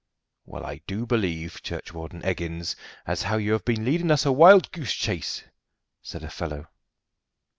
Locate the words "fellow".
6.31-6.67